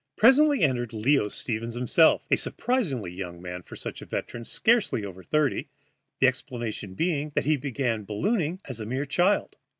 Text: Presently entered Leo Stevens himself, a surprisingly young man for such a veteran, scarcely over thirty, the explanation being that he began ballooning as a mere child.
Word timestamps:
Presently 0.15 0.63
entered 0.63 0.93
Leo 0.93 1.29
Stevens 1.29 1.75
himself, 1.75 2.25
a 2.31 2.35
surprisingly 2.35 3.11
young 3.13 3.39
man 3.39 3.61
for 3.61 3.75
such 3.75 4.01
a 4.01 4.05
veteran, 4.07 4.43
scarcely 4.43 5.05
over 5.05 5.21
thirty, 5.21 5.69
the 6.19 6.25
explanation 6.25 6.95
being 6.95 7.31
that 7.35 7.45
he 7.45 7.55
began 7.55 8.03
ballooning 8.05 8.61
as 8.65 8.79
a 8.79 8.87
mere 8.87 9.05
child. 9.05 9.57